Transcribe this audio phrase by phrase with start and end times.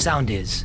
[0.00, 0.64] Sound is.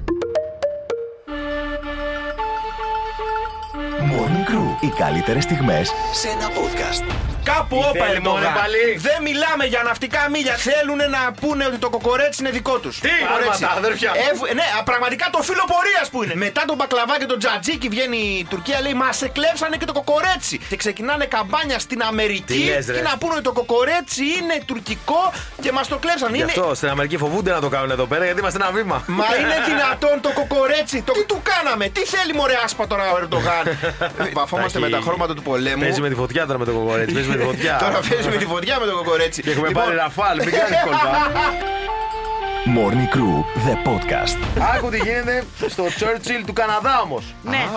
[4.12, 4.68] Morning Crew.
[4.80, 7.04] Οι καλύτερες στιγμές σε ένα podcast.
[7.44, 8.42] Κάπου Τι όπα θέλει, Ερντογάν.
[8.42, 10.56] μωρέ, πάλι; Δεν μιλάμε για ναυτικά μίλια.
[10.70, 13.00] Θέλουν να πούνε ότι το κοκορέτσι είναι δικό τους.
[13.00, 14.12] Τι, άρματα, αδέρφια.
[14.60, 16.36] ναι, α, πραγματικά το φύλλο πορείας που είναι.
[16.46, 20.56] Μετά τον μπακλαβά και τον τζατζίκι βγαίνει η Τουρκία, λέει Μα εκλέψανε και το κοκορέτσι.
[20.70, 22.94] Και ξεκινάνε καμπάνια στην Αμερική Τι λες, ρε.
[22.98, 25.22] και να πούνε ότι το κοκορέτσι είναι τουρκικό
[25.62, 26.36] και μας το κλέψανε.
[26.38, 26.52] Γι' Είναι...
[26.56, 29.04] αυτό στην Αμερική φοβούνται να το κάνουν εδώ πέρα γιατί είμαστε ένα βήμα.
[29.08, 31.02] Μα είναι δυνατόν το κοκορέτσι.
[31.02, 31.12] Το...
[31.14, 33.64] Τι του κάναμε, τι θέλει μωρέ άσπα τώρα ο Ερντογάν;
[34.34, 35.82] Βαφόμαστε με Έχει- τα χρώματα του πολέμου.
[35.82, 37.14] Παίζει με τη φωτιά τώρα με το κοκορέτσι.
[37.14, 37.78] Παίζει με τη φωτιά.
[37.80, 39.42] Τώρα παίζει με τη φωτιά με το κοκορέτσι.
[39.42, 41.12] Και έχουμε Λοιπόν, πάρει ραφάλ, μην κάνεις κόλπα.
[42.66, 44.38] Morning Crew, the podcast.
[44.76, 47.36] Άκου τι γίνεται στο Churchill του Καναδά όμως.
[47.44, 47.68] Ναι.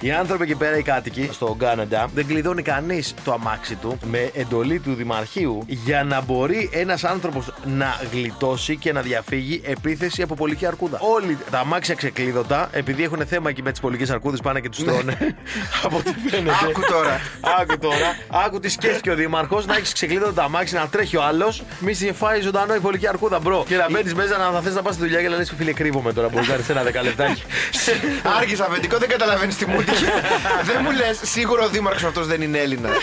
[0.00, 4.30] Οι άνθρωποι εκεί πέρα, οι κάτοικοι στο Κάναντα, δεν κλειδώνει κανείς το αμάξι του με
[4.34, 10.34] εντολή του Δημαρχείου για να μπορεί ένας άνθρωπος να γλιτώσει και να διαφύγει επίθεση από
[10.34, 10.98] πολική αρκούδα.
[11.00, 14.84] Όλοι τα αμάξια ξεκλείδωτα, επειδή έχουν θέμα εκεί με τις πολικές αρκούδες, πάνε και τους
[14.84, 15.36] τρώνε.
[15.84, 16.54] από ό,τι φαίνεται.
[16.68, 17.20] Άκου τώρα.
[17.60, 18.16] Άκου τώρα.
[18.46, 21.94] Άκου τι σκέφτηκε ο Δήμαρχος να έχεις ξεκλείδωτα το αμάξι, να τρέχει ο άλλος, μη
[21.94, 23.64] σε φάει ζωντανό η πολική αρκούδα, bro.
[23.68, 25.72] Και να μπαίνεις μέσα να θα θε να πας στη δουλειά και να λες φίλε
[25.72, 26.28] κρύβομαι τώρα.
[26.28, 27.42] Μπορεί να κάνει ένα δεκαλεπτάκι.
[28.38, 30.06] Άργησα αφεντικό, δεν καταλαβαίνεις τι μου τύχε.
[30.68, 32.88] Δεν μου λες, σίγουρο ο δήμαρχος αυτός δεν είναι Έλληνας.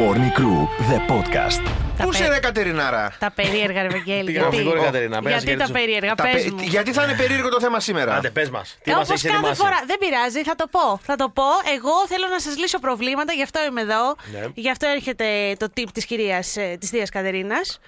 [0.00, 0.58] Morning Crew,
[0.90, 1.62] the podcast.
[1.98, 4.24] Πού πε- σε ρε Κατερινάρα; Τα περίεργα, ρε Βαγγέλη.
[4.24, 5.72] Πήγα να φύγω, ρε Κατερίνα, πες, γιατί τα χαιρετήσω.
[5.72, 6.58] περίεργα, Τα πες πε- μου.
[6.62, 8.76] Γιατί θα είναι περίεργο το θέμα σήμερα; Άντε, πες μας.
[8.82, 9.78] Τι μας Όπως έχεις κάθε ετοιμάσει; φορά.
[9.86, 11.00] Δεν πειράζει, θα το πω.
[11.02, 11.42] Θα το πω.
[11.76, 14.16] Εγώ θέλω να σας λύσω προβλήματα, γι' αυτό είμαι εδώ.
[14.32, 14.46] Ναι.
[14.54, 15.24] Γι' αυτό έρχεται
[15.58, 17.80] το tip της κυρίας της Δίας Κατερίνας.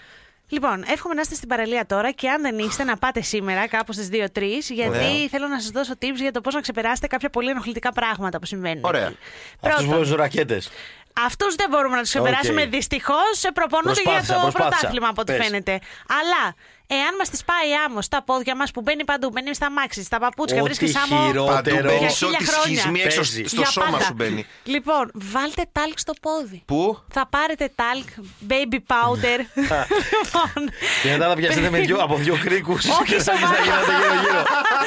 [0.49, 3.93] Λοιπόν, εύχομαι να είστε στην παραλία τώρα και αν δεν είστε, να πάτε σήμερα κάπου
[3.93, 5.29] στις 2-3, γιατί Ωραία.
[5.31, 8.47] θέλω να σας δώσω tips για το πώς να ξεπεράσετε κάποια πολύ ενοχλητικά πράγματα που
[8.47, 8.85] συμβαίνουν.
[8.85, 9.07] Ωραία.
[9.07, 9.17] εκεί.
[9.61, 10.71] Αυτούς που Πρώτον, παίζουν ρακέτες.
[11.27, 12.63] Αυτούς δεν μπορούμε να τους ξεπεράσουμε.
[12.63, 12.69] Οκ.
[12.69, 14.69] Δυστυχώς προπονούνται για Προσπάθησα, το προσπάθησα.
[14.69, 15.45] πρωτάθλημα από ό,τι Πες.
[15.47, 15.73] φαίνεται.
[16.21, 16.55] Αλλά
[16.97, 20.19] εάν μας τη πάει άμμος στα πόδια μας που μπαίνει παντού, μπαίνει στ' αμάξι, στα
[20.19, 21.17] παπούτσια, Ό,τι βρίσκεις άμμο.
[21.27, 21.83] Παντού χειρότερο.
[21.89, 22.78] μπαίνει Για σε ό,τι χίλια χρόνια.
[22.80, 23.45] σχισμή έξω Παίζει.
[23.45, 24.05] στο Για σώμα πάντα.
[24.05, 24.47] σου μπαίνει.
[24.64, 26.63] Λοιπόν, βάλτε τάλκ στο πόδι.
[26.67, 28.08] Πού; Θα πάρετε τάλκ,
[28.51, 29.39] baby powder.
[30.18, 30.70] Λοιπόν,
[31.02, 33.63] Και μετά θα πιαστείτε με δυο, από δύο κρίκους Όχι, και θα αρχίσει να σοβαρά.
[33.64, 34.42] γίνετε γύρω-γύρω.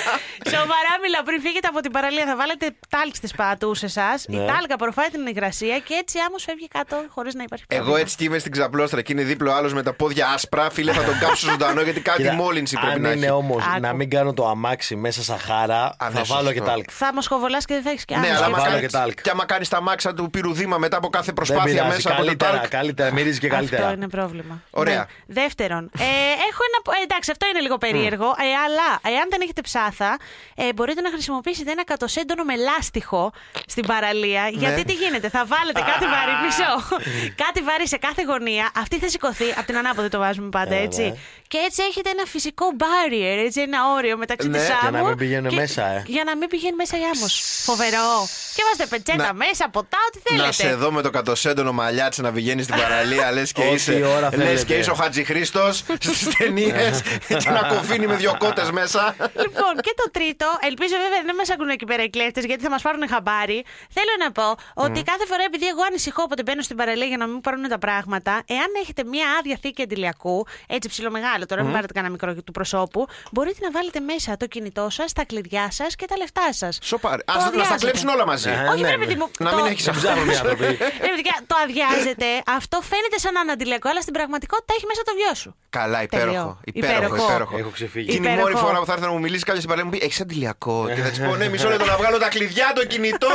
[0.56, 4.10] Σοβαρά μιλάω, πριν φύγετε από την παραλία θα βάλετε τάλκ στις πατούσε σα.
[4.14, 4.46] Η Ναι.
[4.46, 8.00] τάλκα απορροφάει την υγρασία και έτσι άμμος φεύγει κάτω χωρίς να υπάρχει Εγώ πρόβλημα.
[8.04, 10.70] έτσι και είμαι στην ξαπλώστρα και είναι δίπλο άλλος με τα πόδια άσπρα.
[10.70, 13.34] Φίλε, θα τον κάψω ζωντανό γιατί κάτι Κοίτα, μόλυνση πρέπει αν να είναι έχει.
[13.36, 13.80] όμως Άκου.
[13.82, 16.54] να μην κάνω το αμάξι μέσα στα χάρα, Α, θα ναι, βάλω σωστό.
[16.54, 16.90] και τάλκ.
[16.92, 18.38] Θα μοσχοβολάς και δεν θα έχεις και Ναι, άμμο.
[18.38, 19.22] αλλά και άμα βάλω κάνεις- και τάλκ.
[19.22, 22.18] και άμα κάνεις τα μάξα του πυρουδήμα μετά από κάθε Δεν προσπάθεια πειράζει, μέσα από
[22.18, 22.70] το καλύτερα, τάλκ.
[22.70, 23.82] καλύτερα, μυρίζεις και καλύτερα.
[23.84, 24.62] Αυτό είναι πρόβλημα.
[24.70, 24.96] Ωραία.
[24.98, 25.06] Ναι.
[25.42, 26.04] Δεύτερον, ε,
[26.50, 26.98] έχω ένα.
[27.00, 28.26] ε, εντάξει, αυτό είναι λίγο περίεργο.
[28.26, 30.18] Ε, αλλά εάν δεν έχετε ψάθα,
[30.56, 33.32] ε, μπορείτε να χρησιμοποιήσετε ένα κατοσέντονο με λάστιχο
[33.66, 34.42] στην παραλία.
[34.42, 34.50] Ναι.
[34.64, 36.34] Γιατί τι γίνεται, θα βάλετε κάτι βαρύ.
[36.46, 36.98] Μισό.
[37.36, 38.70] κάτι βαρύ σε κάθε γωνία.
[38.78, 39.50] Αυτή θα σηκωθεί.
[39.58, 41.02] Από την ανάποδη το βάζουμε πάντα, Ε, έτσι.
[41.02, 41.16] ναι.
[41.48, 44.58] Και έτσι έχετε ένα φυσικό barrier, έτσι, ένα όριο μεταξύ Ναι.
[44.58, 44.98] της Για άμμου.
[44.98, 46.04] να μην πηγαίνουν και- μέσα, ε.
[46.08, 47.34] Για να μην πηγαίνει μέσα η άμμος.
[47.66, 48.28] Φοβερό.
[48.56, 50.46] Και βάζετε πετσέτα Να- μέσα, ποτά, ό,τι θέλετε.
[50.46, 54.06] Να σε δω με το κατοσέντονο μαλλιάτσι να πηγαίνει στην παραλία, λες και Όση είσαι.
[54.06, 54.64] ώρα Λες θέλετε.
[54.64, 57.02] και είσαι ο Χατζη Χρήστο στις ταινίες
[57.44, 59.16] και να κοφίνει με δύο κότες μέσα.
[59.20, 62.70] Λοιπόν, και το τρίτο, ελπίζω βέβαια δεν μας ακούν εκεί πέρα οι κλέφτες, γιατί θα
[62.70, 63.66] μας πάρουν χαμπάρι.
[63.90, 67.26] Θέλω να πω ότι κάθε φορά, επειδή εγώ ανησυχώ όποτε μπαίνω στην παραλία για να
[67.26, 71.80] μην μου πάρουν τα πράγματα, εάν έχετε μία άδεια θήκη αντιλιακού, έτσι ψιλομεγάλο, τώρα μην
[71.80, 75.96] πάρετε κανένα μικρό του προσώπου, μπορείτε να βάλετε μέσα το κινητό σας, τα κλειδιά σας
[75.96, 76.78] και τα λεφτά σας.
[76.82, 77.22] Σοπάρι.
[77.26, 78.50] Α να στα κλέψουν όλα μαζί.
[78.50, 78.68] Ναι.
[78.74, 79.06] Όχι, ναι, ρε ναι.
[79.06, 79.28] παιδί μου.
[79.40, 80.66] Να το- μην έχεις Δεν ψάχνουν οι άνθρωποι.
[81.08, 82.26] Ρε παιδιά, το αδειάζετε.
[82.58, 85.56] Αυτό φαίνεται σαν αναντιλιακό, αλλά στην πραγματικότητα έχει μέσα το βιό σου.
[85.70, 86.26] Καλά, Τέλειο.
[86.28, 86.60] υπέροχο.
[86.64, 87.24] Υπέροχο, Υπέροχο.
[87.26, 87.58] υπέροχο.
[87.58, 88.08] Έχω ξεφύγει.
[88.10, 88.52] Και είναι η Υπέροχο.
[88.54, 90.78] μόνη φορά που θα έρθει να μου μιλήσει κάποιο στην παραλία μου πει: Έχεις αντιλιακό.
[90.96, 93.34] Και θα της πω: Ναι, μισό λεπτό να βγάλω τα κλειδιά, το κινητό,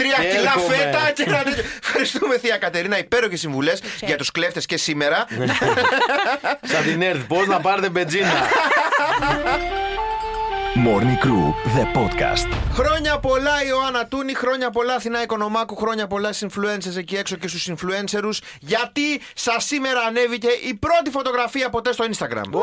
[0.00, 0.74] τρία Και κιλά έρχομαι.
[0.76, 1.42] φέτα και να.
[1.82, 2.98] Ευχαριστούμε, Θεία Κατερίνα.
[2.98, 5.26] Υπέροχες συμβουλές για τους κλέφτες και σήμερα.
[6.72, 8.28] Σαν την ΕΡΤ, πώς να πάρετε μπετζίνα.
[10.74, 12.46] Morning Crew, the podcast.
[12.72, 17.48] Χρόνια πολλά Ιωάννα Τούνη, χρόνια πολλά Αθηνά Οικονομάκου, χρόνια πολλά στου influencers εκεί έξω και
[17.48, 22.58] στους influencerους γιατί σας σήμερα ανέβηκε η πρώτη φωτογραφία ποτέ στο Instagram.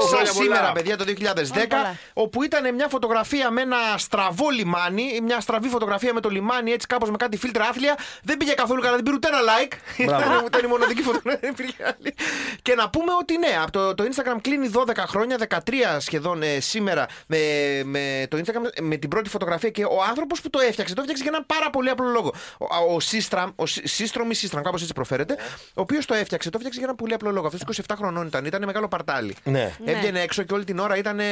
[0.00, 0.72] Σας χρόνια σήμερα, πολλά.
[0.72, 1.96] παιδιά, το 2010, πολλά.
[2.12, 6.86] όπου ήταν μια φωτογραφία με ένα στραβό λιμάνι, μια στραβή φωτογραφία με το λιμάνι έτσι
[6.86, 7.96] κάπως με κάτι φίλτρα άθλια.
[8.22, 9.72] Δεν πήγε καθόλου καλά, δεν πήρε ούτε ένα like.
[9.96, 12.14] Ήταν, ήταν η μοναδική φωτογραφία, δεν υπήρχε άλλη.
[12.62, 15.58] Και να πούμε ότι ναι, από το, το Instagram κλείνει 12 χρόνια, 13
[15.98, 20.40] σχεδόν ε, σήμερα, με ε, με το Instagram με την πρώτη φωτογραφία και ο άνθρωπος
[20.40, 22.32] που το έφτιαξε, το έφτιαξε για έναν πάρα πολύ απλό λόγο.
[22.58, 25.34] Ο, ο Σύστραμ, ο Σι- Σύστρομ ή Σύστραμ, κάπως έτσι προφέρεται,
[25.68, 27.46] ο οποίος το έφτιαξε, το έφτιαξε για έναν πολύ απλό λόγο.
[27.46, 29.34] Αυτός 27 χρονών ήταν, ήταν μεγάλο παρτάλι.
[29.44, 29.72] Ναι.
[29.84, 31.24] Έβγαινε έξω και όλη την ώρα ήταν ε,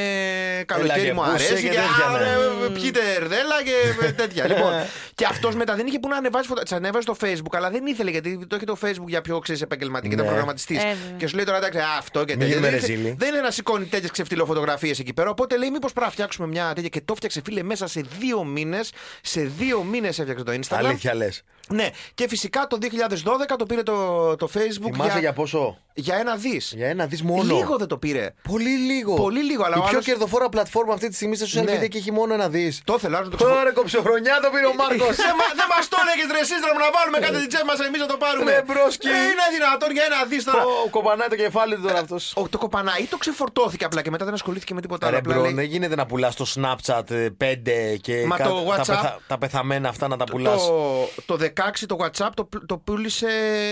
[0.66, 2.34] καλοκαίρι και μου πούσε αρέσει και και, τέτοια, «Α, ναι.
[2.74, 3.72] Ρε, πιείτε ερδέλα και
[4.22, 4.46] τέτοια.
[4.46, 4.72] λοιπόν,
[5.14, 6.62] και αυτός μετά δεν είχε που να ανεβάζει φωτο...
[6.62, 9.62] Τι ανέβαζε στο Facebook, αλλά δεν ήθελε γιατί το έχει το Facebook για πιο ξέρεις
[9.62, 10.30] επαγγελματική, ήταν Ναι.
[10.30, 10.74] προγραμματιστή.
[10.76, 10.94] Ε, βέβαια.
[11.16, 12.54] και σου λέει τώρα εντάξει, α, αυτό και Μην τέτοια.
[12.54, 13.16] γίνουμε Δεν ήθελε- ρεζίλοι.
[13.18, 15.30] Δεν είναι να σηκώνει τέτοιες ξεφτυλοφωτογραφίες εκεί πέρα.
[15.30, 16.88] Οπότε λέει, μήπως πρέπει να φτιάξουμε μια τέτοια.
[16.88, 18.92] Και το φτιάξε, φίλε, μέσα σε δύο μήνες.
[19.22, 20.76] Σε δύο μήνες έφτιαξε το Instagram.
[20.76, 21.42] Αλήθεια λες.
[21.68, 25.20] Ναι, και φυσικά το 2012 το πήρε το, το Facebook Θυμάσαι για...
[25.20, 25.78] για, πόσο.
[25.94, 26.72] Για ένα δις.
[26.76, 27.54] Για ένα δις μόνο.
[27.56, 28.34] Λίγο δεν το πήρε.
[28.52, 29.14] Πολύ λίγο.
[29.14, 31.72] Πολύ λίγο, αλλά Η ο πιο άλλος- κερδοφόρα πλατφόρμα αυτή τη στιγμή στα social Ναι.
[31.80, 32.80] media και έχει μόνο ένα δις.
[32.84, 35.16] Το θέλω, άλλο να το ξεφω- Ωραία, κοψοχρονιά το πήρε ο Μάρκος.
[35.26, 38.00] Δεν μα- δεν μας το έλεγες ρε σύστρομο να βάλουμε κάτι την τσέπη μα εμείς
[38.04, 38.50] να το πάρουμε.
[38.54, 39.08] Ρε, broski.
[39.08, 40.62] Ε, είναι δυνατόν για ένα δις τώρα.
[40.84, 42.22] Το κοπανάει το κεφάλι του τώρα αυτός.
[42.40, 45.14] Ο, το κοπανάει ή το ξεφορτώθηκε απλά και μετά δεν ασχολήθηκε με τίποτα άλλο.
[45.14, 48.44] Ρε απλά bro, λέει- δεν γίνεται να πουλάς το Snapchat ε, 5 και Μα κα-
[48.48, 50.62] το τα, WhatsApp- πεθα- τα πεθαμένα αυτά να τα πουλάς.
[50.66, 53.28] το, το 16 το WhatsApp το, το πούλησε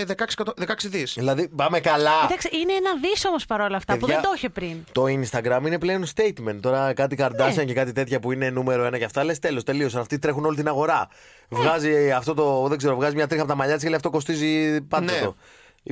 [0.07, 1.13] 16, εκατο- 16 δις.
[1.17, 2.11] Δηλαδή πάμε καλά.
[2.23, 4.77] Εντάξει, είναι ένα δις όμως παρόλα αυτά που Παιδιά, δεν το είχε πριν.
[4.91, 6.57] Το Instagram είναι πλέον statement.
[6.61, 7.27] Τώρα κάτι Ναι.
[7.27, 10.01] Kardashian και κάτι τέτοια που είναι νούμερο ένα και αυτά λες τέλος, τελείωσαν.
[10.01, 11.07] Αυτοί τρέχουν όλη την αγορά.
[11.49, 14.09] Βγάζει αυτό το, δεν ξέρω, βγάζει μια τρίχα από τα μαλλιά της και λέει αυτό
[14.09, 15.19] κοστίζει πάντα Ναι.
[15.19, 15.35] το.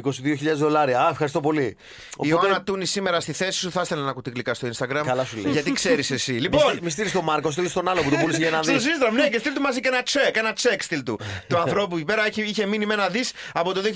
[0.04, 1.00] 22.000 δολάρια.
[1.02, 1.64] Α, ευχαριστώ πολύ.
[1.64, 1.76] Η
[2.16, 5.02] Οπότε, Ιωάννα Τούνη σήμερα στη θέση σου θα ήθελα να ακούτε γλυκά στο Instagram.
[5.06, 5.52] Καλά σου λέει.
[5.52, 6.34] Γιατί ξέρεις εσύ.
[6.34, 8.64] Μη λοιπόν, στείλ- Μη στείλεις τον Μάρκο, στείλεις τον άλλο που το πούλησε για ένα
[8.64, 8.80] Στο δι.
[8.80, 10.36] σύστημα, ναι, και στείλ του μαζί και ένα τσεκ.
[10.38, 11.20] Ένα τσεκ στείλ του.
[11.48, 13.88] το ανθρώπου εκεί πέρα είχε, είχε μείνει με ένα δις από το 2012.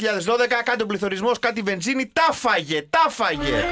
[0.65, 2.09] Κάτι ο πληθωρισμός, κάτι βενζίνη.
[2.13, 3.63] Τα φάγε, τα φάγε.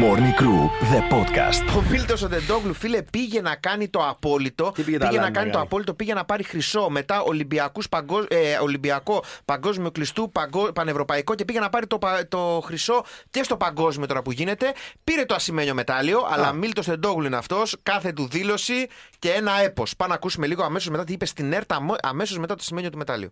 [0.00, 0.62] Morning Crew,
[0.92, 1.76] the podcast.
[1.76, 4.72] Ο Μίλτο ο Ντεντόγλου, φίλε, πήγε να κάνει το απόλυτο.
[4.74, 5.64] Τι πήγε τα να άλλα, κάνει το μεγάλη.
[5.64, 6.90] απόλυτο, πήγε να πάρει χρυσό.
[6.90, 12.28] Μετά Ολυμπιακούς, παγκο- ε, Ολυμπιακό Παγκόσμιο Κλειστού παγκο- Πανευρωπαϊκό και πήγε να πάρει το, πα-
[12.28, 14.72] το χρυσό και στο παγκόσμιο τώρα που γίνεται.
[15.04, 17.76] Πήρε το ασημένιο μετάλλιο, αλλά Μίλτος Ντεντόγλου είναι αυτός.
[17.82, 18.86] Κάθε του δήλωση
[19.18, 19.96] και ένα έπος.
[19.96, 21.72] Πάμε να ακούσουμε λίγο αμέσως μετά τι είπε στην ΕΡΤ
[22.02, 23.30] αμέσως μετά το ασημένιο του μετάλλιο.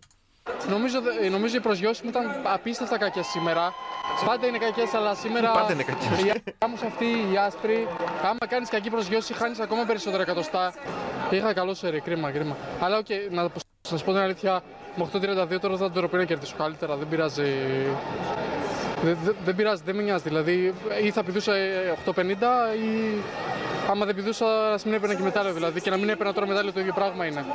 [0.69, 3.73] Νομίζω, ε, νομίζω οι προσγειώσεις μου ήταν απίστευτα κακές σήμερα.
[4.25, 5.51] Πάντα είναι κακές, αλλά σήμερα.
[5.51, 6.23] Πάντα είναι κακές.
[6.23, 7.87] Η άμμος αυτή, η άσπρη.
[8.23, 10.73] Άμα κάνεις κακή προσγείωση, χάνεις ακόμα περισσότερα εκατοστά.
[11.29, 12.57] Είχα καλό σερί, κρίμα, κρίμα.
[12.79, 13.49] Αλλά οκ, να
[13.81, 14.63] σας πω την αλήθεια,
[14.95, 16.95] με 8.32 τώρα θα το να κερδίσω καλύτερα.
[16.95, 17.53] Δεν πειράζει.
[19.03, 20.23] Δεν, δεν, δεν πειράζει, δεν με νοιάζει.
[20.23, 22.11] Δηλαδή, ή θα πηδούσα ε, 8.50
[22.75, 23.21] ή
[23.89, 25.53] άμα δεν πηδούσα, ας μην έπαιρνα και μετάλλιο.
[25.53, 27.45] Δηλαδή, και να μην έπαιρνα τώρα μετάλλιο το ίδιο πράγμα είναι.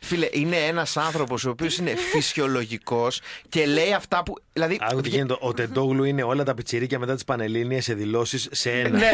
[0.00, 4.34] Φίλε, είναι ένας άνθρωπος ο οποίος είναι φυσιολογικός και λέει αυτά που.
[4.52, 5.36] Δηλαδή, Άκου τι γίνεται.
[5.40, 8.88] Ο Τεντόγλου είναι όλα τα πιτσιρίκια μετά τις πανελίνε σε δηλώσεις σε ένα.
[8.88, 9.10] Ναι.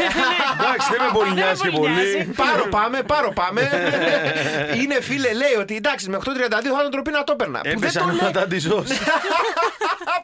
[0.59, 2.11] Εντάξει, δεν με πολύ Δεν με νοιάζει και πολύ νοιάζει.
[2.17, 2.33] πολύ.
[2.35, 3.61] Πάρο πάμε, πάρο πάμε.
[4.81, 7.59] είναι φίλε, λέει ότι εντάξει, με 8.32 θα τον τροπή να το έπαιρνα.
[7.59, 8.31] Που δεν Έπεσαν το όλα λέει.
[8.31, 8.93] τα αντιζώσει.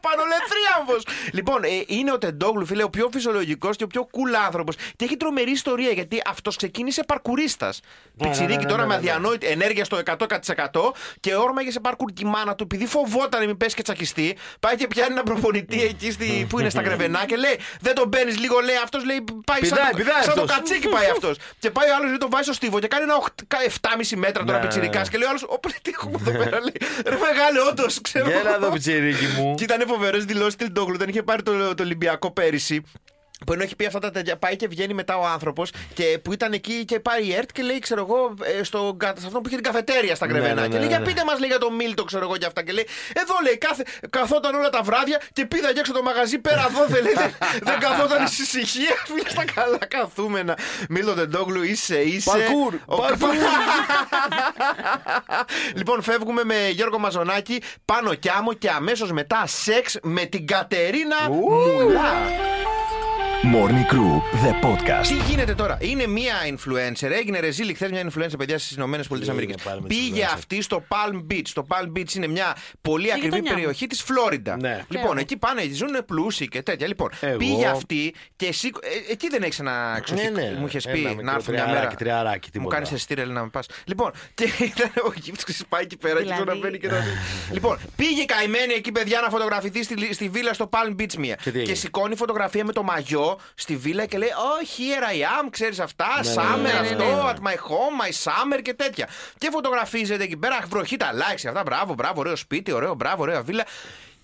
[0.01, 0.95] Πανολεθρίαμβο!
[1.31, 4.75] λοιπόν, ε, είναι ο Τεντόγλου, φίλε, ο πιο φυσιολογικός και ο πιο cool άνθρωπος.
[4.95, 7.79] Και έχει τρομερή ιστορία γιατί αυτός ξεκίνησε παρκουρίστας.
[8.17, 9.09] Πιτσιρίκι ναι, τώρα ναι, με ναι, ναι.
[9.11, 13.45] αδιανόητη ενέργεια στο 100% και όρμαγε σε parkour και η μάνα του, επειδή φοβόταν να
[13.47, 17.25] μην πέσει και τσακιστεί, πάει και πιάνει ένα προπονητή εκεί στη, που είναι στα κρεβενά
[17.25, 20.33] και λέει: Δεν τον παίρνεις λίγο, λέει αυτός, λέει πάει σαν, Πηδάει, το- πηδάει σαν
[20.33, 20.55] το αυτός.
[20.57, 21.37] κατσίκι πάει αυτός.
[21.59, 24.57] και πάει ο άλλος, λέει τον βάζει στο στίβο και κάνει ένα 7,5 μέτρα τώρα
[24.59, 25.09] Ναι, πιτσιρικάς ναι.
[25.11, 26.77] και λέει ο άλλος: Όπλε, τι έχουμε εδώ πέρα, λέει.
[27.05, 28.27] Ρε μεγάλε, όντως, ξέρω.
[28.27, 28.55] Γέλα εγώ».
[28.55, 29.55] εδώ, πιτσιρίκι μου.
[29.77, 30.97] Και ήταν φοβερές δηλώσεις του Τεντόγλου.
[30.97, 32.81] Δεν είχε πάρει το, το Ολυμπιακό πέρυσι.
[33.45, 36.33] Που ενώ έχει πει αυτά τα τέτοια, πάει και βγαίνει μετά ο άνθρωπος και που
[36.33, 39.41] ήταν εκεί και πάει η ΕΡΤ και λέει, ξέρω εγώ, ε, στο, κα- σε αυτό
[39.41, 40.61] που είχε την καφετέρια στα Ναι, Γκρεβενά.
[40.61, 40.95] ναι, και ναι, λέει, ναι.
[40.95, 42.63] για πείτε μας, λέει για το Μίλτο, ξέρω εγώ και αυτά.
[42.63, 46.39] Και λέει, εδώ λέει, κάθε, καθόταν όλα τα βράδια και πήδα και έξω το μαγαζί
[46.39, 47.13] πέρα δόθε, λέει.
[47.13, 50.57] δεν, δεν καθόταν στη ησυχία, φίλε στα καλά καθούμενα.
[50.89, 52.29] Μίλτο Τεντόγλου, είσαι, είσαι.
[52.29, 53.29] Παρκούρ, Ο- παρκούρ.
[55.79, 61.29] λοιπόν, φεύγουμε με Γιώργο Μαζονάκη, πάνω κι άμμο και αμέσως μετά σεξ με την Κατερίνα
[61.29, 62.11] Μουλά.
[63.43, 65.25] Morning Crew, the Τι podcast.
[65.29, 69.53] γίνεται τώρα, είναι μία influencer, έγινε ρεζίλη χθες μια influencer, παιδιά στις Ηνωμένες Πολιτείες έγινε
[69.53, 69.63] Αμερικής.
[69.65, 70.33] πάλι με τις Πήγε influencer.
[70.33, 71.47] αυτή στο Palm Beach.
[71.53, 73.55] Το Palm Beach είναι μια πολύ ακριβή γειτονιά μου.
[73.57, 74.57] περιοχή της Φλόριντα.
[74.57, 74.69] Ναι.
[74.69, 75.13] Λοιπόν, Και εγώ.
[75.19, 76.87] εκεί πάνε, ζουν πλούσιοι και τέτοια.
[76.87, 77.37] Λοιπόν, Εγώ.
[77.37, 78.71] πήγε αυτή και εσύ.
[79.07, 80.31] ε, εκεί δεν έχεις ένα εξοχικό.
[80.31, 80.57] Ναι, ναι.
[80.59, 81.95] Μου είχες Ένα πει μικρό να έρθω μια τριάρακι, μέρα.
[81.95, 82.75] τριάρακι, Μου τίποτα.
[82.75, 83.65] κάνεις εστίρελ να με πας.
[83.85, 86.43] Λοιπόν, και ήταν ο γύφτης πάει εκεί πέρα και Δηλαδή.
[86.43, 87.03] τώρα μπαίνει και να
[87.51, 91.35] Λοιπόν, πήγε καημένη εκεί, παιδιά, να φωτογραφηθεί στη, στη βίλα στο Palm Beach μία.
[91.35, 95.45] Και τι έγινε; σηκώνει φωτογραφία με το μαγιό στη βίλα και λέει: Oh, here I
[95.45, 96.07] am, ξέρεις αυτά.
[96.23, 97.31] ναι, summer ναι, ναι, αυτό, ναι, ναι.
[97.33, 99.07] at my home, my summer και τέτοια.
[99.37, 101.63] Και φωτογραφίζεται εκεί πέρα, βροχή τα likes και αυτά.
[101.63, 103.65] Μπράβο, μπράβο, ωραίο σπίτι, ωραίο, μπράβο, ωραία βίλα.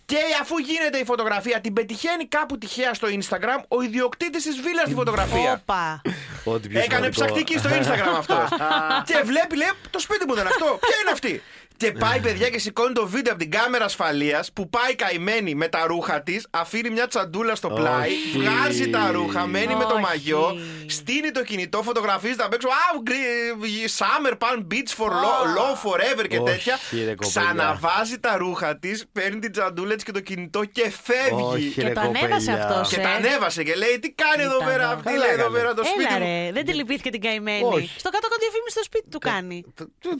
[0.05, 4.83] Και αφού γίνεται η φωτογραφία, την πετυχαίνει κάπου τυχαία στο Instagram ο ιδιοκτήτης της βίλας
[4.85, 5.51] στη φωτογραφία.
[5.61, 6.01] Όπα.
[6.43, 7.25] Ό,τι πιο Έκανε σημαντικό.
[7.25, 8.49] ψαχτική στο Instagram αυτός.
[9.09, 10.77] και βλέπει, λέει, το σπίτι μου δεν είναι αυτό.
[10.79, 11.43] Ποια είναι αυτή;
[11.79, 15.67] Και πάει, παιδιά, και σηκώνει το βίντεο από την κάμερα ασφαλεία που πάει καημένη με
[15.67, 18.38] τα ρούχα τη, αφήνει μια τσαντούλα στο πλάι, Όχι.
[18.38, 20.01] βγάζει τα ρούχα, μένει με το Όχι.
[20.01, 20.57] μαγιό,
[20.88, 22.67] στείνει το κινητό, φωτογραφίζει απ' έξω.
[22.67, 26.75] Α, γκρι- Summer Palm Beach for low, low forever και Όχι, τέτοια.
[26.91, 27.15] ρε, κοπέλα.
[27.27, 31.43] Ξαναβάζει τα ρούχα τη, παίρνει την τσαντούλα τη και το κινητό και φεύγει.
[31.53, 32.65] Όχι, Και ρε, το ανέβασε κοπέλια.
[32.67, 33.03] αυτός, Και ε.
[33.03, 34.93] τα ανέβασε και λέει: Τι κάνει εδώ Κοίτα πέρα εδώ.
[34.93, 35.57] αυτή, Καλά λέει εδώ έκανε.
[35.57, 36.25] πέρα το σπίτι Έλα μου.
[36.25, 37.63] ρε, δεν τη λυπήθηκε την καημένη.
[37.77, 37.89] Όχι.
[38.03, 39.57] Στο κάτω κάτω διαφήμιση στο σπίτι του κάνει.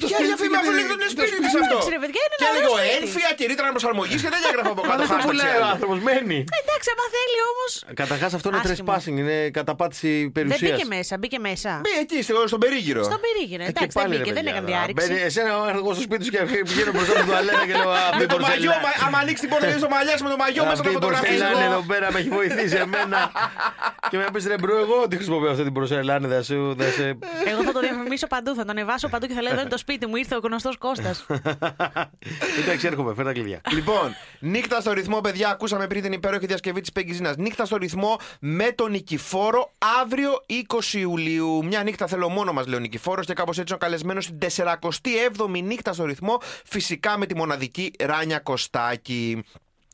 [0.10, 1.76] Ποια διαφήμιση αφού λέει ότι είναι σπίτι τη αυτό.
[1.76, 3.06] Εντάξει, ρε παιδιά, είναι Και ένα έλεγε ωραίο ο σπίτι.
[3.06, 5.00] ένφια και ρήτρα προσαρμογή και δεν έγραφε από Μα κάτω.
[5.02, 5.74] δεν το hashtag πουλάει ο challenge.
[5.74, 6.40] άνθρωπος, μένει.
[6.62, 7.66] Εντάξει, άμα θέλει όμως.
[8.02, 8.88] Καταρχάς αυτό είναι Άσχημο.
[8.94, 10.68] trespassing, είναι καταπάτηση Δεν περιουσίας.
[10.70, 11.72] μπήκε μέσα, μπήκε μέσα.
[11.84, 13.02] Μπει εκεί στο- στον περίγυρο.
[13.10, 13.64] Στον περίγυρο.
[13.72, 15.14] Εντάξει, δεν μπήκε, δεν έκανε διάρρηξη.
[15.30, 15.52] Εσένα
[15.82, 18.40] εγώ στο σπίτι σου και πηγαίνω μπροστά από την τουαλέτα και λέω Με Αυτή το
[18.48, 20.76] μαγιό, μα- άμα ανοίξει την πόρτα και δεις το μαλλιά σου με το μαγιό μέσα
[20.82, 21.88] Αυτή να η πορσελάνη εδώ φωτογραφίζει.
[21.92, 23.20] πέρα με έχει βοηθήσει εμένα.
[24.12, 26.76] Και με πεις ρε bro, εγώ τι χρησιμοποιώ αυτή την πορσελάνη, θα σου.
[26.80, 27.06] θα σε.
[27.52, 29.78] Εγώ θα το διαφημίσω παντού, θα τον ανεβάσω παντού και θα λέω εδώ είναι το
[29.78, 31.26] σπίτι μου, ήρθε ο γνωστός Κώστας.
[32.62, 33.62] Εντάξει, έρχομαι, φέρνω τα κλειδιά.
[33.74, 35.50] Λοιπόν, νύχτα στο ρυθμό, παιδιά.
[35.50, 40.94] Ακούσαμε πριν την υπέροχη διασκευή της Πέγκη Νύχτα στο ρυθμό με τον Νικηφόρο αύριο 20
[40.94, 41.66] Ιουλίου.
[41.66, 45.64] Μια νύχτα θέλω μόνο μας, λέει ο Νικηφόρος, και κάπως έτσι ο καλεσμένος στην 47η
[45.64, 49.44] νύχτα στο ρυθμό, φυσικά με τη μοναδική Ράνια Κωστάκη.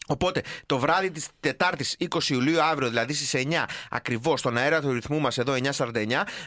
[0.07, 4.91] Οπότε το βράδυ της Τετάρτης 20 Ιουλίου, αύριο δηλαδή στις 9 ακριβώς, στον αέρα του
[4.91, 5.71] ρυθμού μας εδώ 9.49,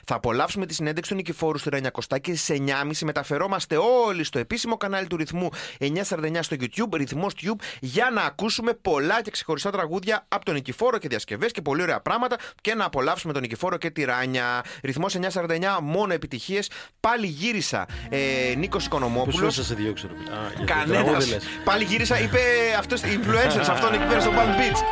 [0.05, 2.93] θα απολαύσουμε τη συνέντευξη του Νικηφόρου στη Ρένια Κωστάκη στι 9.30.
[3.05, 5.49] Μεταφερόμαστε όλοι στο επίσημο κανάλι του ρυθμού
[5.81, 10.99] 9.49 στο YouTube, ρυθμός Tube, για να ακούσουμε πολλά και ξεχωριστά τραγούδια από τον Νικηφόρο
[10.99, 14.65] και διασκευές και πολύ ωραία πράγματα και να απολαύσουμε τον Νικηφόρο και τη Ράνια.
[14.83, 16.71] Ρυθμός 9.49, μόνο επιτυχίες.
[17.01, 18.19] Πάλι γύρισα ε,
[18.57, 19.51] Νίκος Πώ Οικονομόπουλο.
[19.51, 20.37] θα σε διώξω, ρε φίλε.
[20.37, 21.03] Α, γιατί Κανένας.
[21.05, 21.45] τραγούδι λες.
[21.65, 22.41] Πάλι γύρισα, είπε
[22.79, 23.01] αυτός
[23.49, 24.83] influencers, αυτόν εκεί πέρα στο Palm Beach.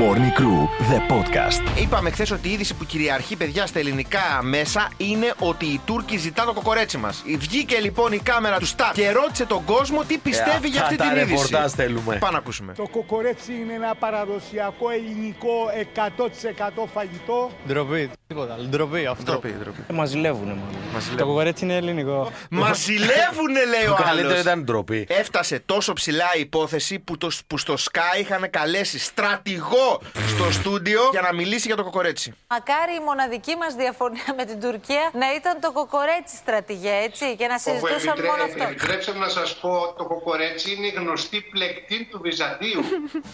[0.00, 0.60] Morning Crew,
[0.92, 1.80] the podcast.
[1.82, 6.16] Είπαμε χθες ότι η είδηση που κυριαρχεί, παιδιά, στα ελληνικά μέσα είναι ότι οι Τούρκοι
[6.16, 7.22] ζητάνε το κοκορέτσι μας.
[7.38, 10.94] Βγήκε λοιπόν η κάμερα του Σταρ και ρώτησε τον κόσμο τι πιστεύει Ε, για αυτή
[10.94, 11.30] αυτά την τα είδηση.
[11.34, 12.16] ρεπορτάζ θέλουμε.
[12.16, 12.72] Πάμε να ακούσουμε.
[12.72, 15.54] Το κοκορέτσι είναι ένα παραδοσιακό ελληνικό
[15.94, 17.50] 100% φαγητό.
[17.68, 18.62] Ντροπή, τίποτα άλλο.
[18.64, 19.22] Ντροπή αυτό.
[19.32, 19.84] Ντροπή, ντροπή.
[19.90, 20.70] Ε, Μας ζηλεύουνε μόνο.
[20.92, 21.18] Μας ζηλεύουν.
[21.18, 22.32] Το κοκορέτσι είναι ελληνικό.
[22.50, 24.40] Μα ζηλεύουνε, λέει Το ο καλύτερο άλλος.
[24.40, 25.06] ήταν ντροπή.
[25.08, 30.00] Έφτασε τόσο ψηλά η υπόθεση που, το, που στο Sky είχαν καλέσει στρατηγό
[30.34, 32.34] στο στούντιο για να μιλήσει για το κοκορέτσι.
[32.48, 37.46] Μακάρι η μοναδική μας διαφωνία με την Τουρκία να ήταν το κοκορέτσι στρατηγέ, έτσι, και
[37.46, 38.62] να συζητούσαμε μόνο αυτό.
[38.62, 42.80] Επιτρέψτε μου να σας πω, το κοκορέτσι είναι η γνωστή πλεκτή του Βυζαντίου.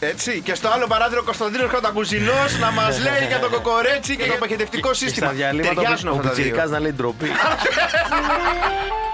[0.01, 0.41] Έτσι.
[0.41, 4.82] Και στο άλλο παράθυρο Κωνσταντίνος Κρατακουζινό να μας λέει για το κοκορέτσι και το παχαιτευτικό
[4.89, 5.27] Και σύστημα.
[5.27, 6.45] στα διαλύματα Ταιριάζουν ο αυτά τα δύο.
[6.45, 7.27] Πιτσιρικάς να λέει ντροπή.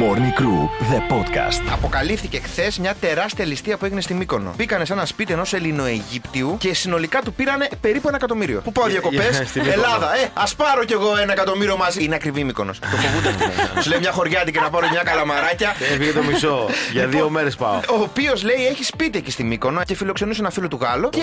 [0.00, 0.60] Morning Crew,
[0.92, 1.62] the podcast.
[1.72, 4.52] Αποκαλύφθηκε χθες μια τεράστια ληστεία που έγινε στη Μύκονο.
[4.56, 8.60] Μπήκανε σε ένα σπίτι ενός Ελληνοαιγύπτιου και συνολικά του πήρανε περίπου ένα εκατομμύριο.
[8.60, 9.72] Πού πάω διακοπές, Yeah, στη Μύκονο.
[9.82, 12.04] Ελλάδα, ε, ας πάρω κι εγώ ένα εκατομμύριο μαζί.
[12.04, 12.78] Είναι ακριβή Μύκονος.
[12.78, 13.80] Το φοβούνται αυτό.
[13.82, 15.74] Σου λέει μια χωριάτικη να πάρω μια καλαμαράκια.
[15.92, 16.68] Έφυγε το μισό.
[16.92, 17.74] Για δύο μέρες πάω.
[17.76, 21.22] Ο οποίος λέει έχει σπίτι εκεί στη Μύκονο και φιλοξενούσε ένα φίλο του Γάλλο και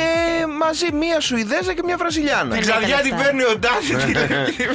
[0.59, 2.49] μαζί μία Σουηδέζα και μία Βραζιλιάνα.
[2.49, 3.25] Δεν Ξαδιά έκανε την αυτά.
[3.25, 4.13] παίρνει ο Ντάφι, την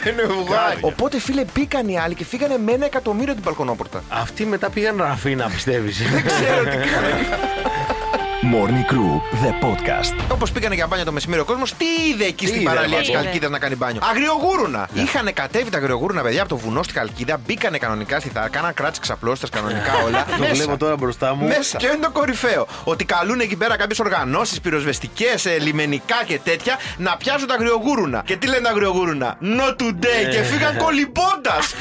[0.03, 0.79] παίρνει ο Βουγάρη.
[0.81, 3.85] Οπότε φίλε μπήκαν οι άλλοι και φύγανε με ένα εκατομμύριο την μπαλκονόπορτα.
[4.09, 6.03] Αυτοί μετά πήγαν ραφίνα, πιστεύεις.
[6.27, 7.27] Ξέρω τι κάνει.
[8.55, 9.13] Morning Crew,
[9.45, 10.33] the podcast.
[10.33, 12.97] Όπως πήγανε για μπάνιο το μεσημέρι ο κόσμος, τι είδε εκεί Τι στην είδε, παραλία
[12.97, 13.23] ρε, της είδε.
[13.23, 14.89] Καλκίδας να κάνει μπάνιο; Αγριογούρουνα.
[14.95, 18.75] Είχαν κατέβει τα αγριογούρουνα, παιδιά, από το βουνό στη Καλκίδα, μπήκανε κανονικά στη θάλασσα, κάναν
[18.75, 20.25] κράτηση ξαπλώστες κανονικά όλα.
[20.25, 20.55] Το Μέσα.
[20.55, 21.47] βλέπω τώρα μπροστά μου.
[21.47, 21.77] Μέσα.
[21.79, 22.67] Και είναι το κορυφαίο.
[22.85, 28.23] Ότι καλούν εκεί πέρα κάποιες οργανώσεις πυροσβεστικές, λιμενικά και τέτοια να πιάσουν τα αγριογούρουνα.
[28.27, 30.31] Και τι λένε τα αγριογούρουνα; Not today.
[30.31, 31.75] Και φύγαν κολυμπώντας.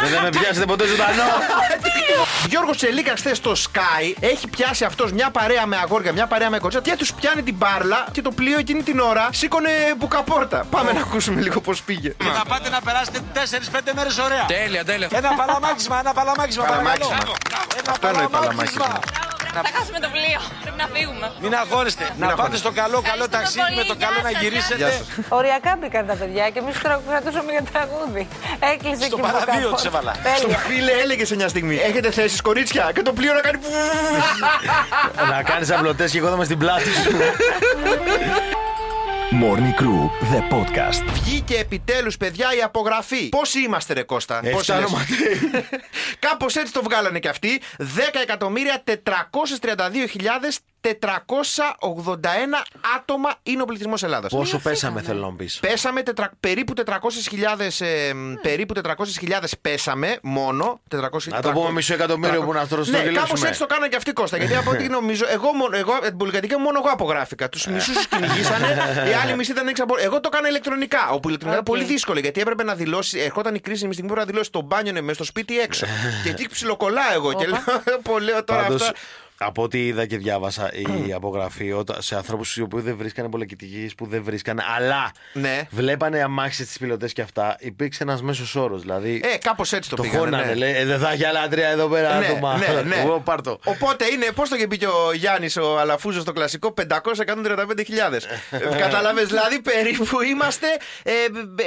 [0.00, 1.22] Δεν θα με πιάσετε ποτέ ζωντανό.
[2.48, 6.58] Γιώργος Τσελίκα χθες στο Sky έχει πιάσει αυτός μια παρέα με αγόρια, μια παρέα με
[6.58, 10.66] κοτσά και τους πιάνει την μπάρλα και το πλοίο εκείνη την ώρα σήκωνε μπουκαπόρτα.
[10.70, 12.14] Πάμε να ακούσουμε λίγο πώς πήγε.
[12.18, 14.44] Θα πάτε να περάσετε 4-5 μέρες ωραία.
[14.46, 15.08] Τέλεια, τέλεια.
[15.12, 16.64] Ένα παλαμάκισμα, ένα παλαμάκισμα.
[16.64, 17.08] Παλαμάκισμα.
[17.08, 17.34] παρακαλώ.
[17.78, 19.62] Ένα Αυτό εννοεί παλαμάκισμα.
[19.66, 20.40] Θα χάσουμε το πλοίο.
[20.64, 21.26] Πρέπει να φύγουμε.
[21.44, 22.04] Μην αγχώνεστε.
[22.04, 22.58] Να πάτε αγχώνεστε.
[22.64, 23.76] στο καλό, καλό Ευχαριστούμε ταξίδι πολύ.
[23.80, 24.76] με το καλό Γεια να σας, γυρίσετε.
[24.82, 25.06] Γεια σας.
[25.38, 28.22] Οριακά μπήκαν τα παιδιά και εμείς τώρα κρατούσαμε για τραγούδι.
[28.72, 29.76] Έκλεισε Στο και η παραδείο μπουκαπόρτα.
[29.76, 30.12] τους έβαλα.
[30.14, 30.58] Στο Τέλεια.
[30.68, 33.58] φίλε έλεγε σε μια στιγμή: Έχετε θέσεις κορίτσια και το πλοίο να κάνει.
[35.32, 37.10] Να κάνεις απλωτές και εγώ θα είμαι στην πλάτη σου.
[39.30, 41.02] Morning Crew, the podcast.
[41.12, 43.28] Βγήκε επιτέλους, παιδιά, η απογραφή.
[43.28, 44.88] Πόσοι είμαστε, ρε Κώστα, Ε, Πόσοι φτάνω,
[46.18, 47.60] Κάπως έτσι το βγάλανε και αυτοί.
[47.78, 50.06] 10.432.432
[52.96, 54.32] άτομα είναι ο πληθυσμός Ελλάδας.
[54.32, 55.58] Πόσο πέσαμε, θέλω να πεις.
[55.60, 56.30] Πέσαμε τετρα...
[56.40, 60.80] περίπου 400.000 ε, περίπου 400.000 πέσαμε μόνο.
[60.96, 63.26] 400, Να το πούμε μισό εκατομμύριο που να το Ναι, στρογγυλέψουμε.
[63.26, 64.36] κάπως έτσι το κάνανε και αυτοί Κώστα.
[64.36, 67.48] Γιατί από ό,τι νομίζω, εγώ, μόνο- εγώ την πολυκατοικία μόνο εγώ απογράφηκα.
[67.48, 68.66] Τους μισούς τους κυνηγήσανε,
[69.10, 69.94] οι άλλοι μισοί ήταν έξω από.
[69.98, 71.08] Εγώ το έκανα ηλεκτρονικά.
[71.10, 73.18] Όπου ηλεκτρονικά ήταν πολύ δύσκολο γιατί έπρεπε να δηλώσει.
[73.18, 75.58] Ερχόταν η κρίσιμη στιγμή που έπρεπε να δηλώσει το μπάνιο είναι μέσα στο σπίτι ή
[75.58, 75.86] έξω.
[76.22, 77.58] και εκεί ψιλοκολλά εγώ και λέω.
[78.12, 78.94] Πολύ τώρα Πάντως, αυτά.
[79.42, 80.70] Από ό,τι είδα και διάβασα
[81.06, 85.62] η απογραφή όταν, σε ανθρώπους οι οποίοι δεν βρίσκανε πολυκατοικίε που δεν βρίσκανε, αλλά Ναι.
[85.70, 88.80] βλέπανε αμάξι στις πιλωτές και αυτά, υπήρξε ένας μέσος όρος.
[88.80, 89.20] Δηλαδή.
[89.24, 90.18] Ε, κάπως έτσι το, το πήγανε.
[90.20, 90.54] χώνανε, ναι.
[90.54, 92.56] λέει, «Ε, δεν θα έχει άλλα τρία εδώ πέρα Ναι, άτομα.
[92.56, 92.96] ναι, ναι.
[92.96, 93.58] Εγώ πάρ' το.
[93.64, 98.26] Οπότε είναι, πώς το είχε πει και ο Γιάννης ο Αλαφούζος στο κλασικό, 535.000.
[98.84, 100.66] Κατάλαβε, δηλαδή περίπου είμαστε
[101.02, 101.12] ε,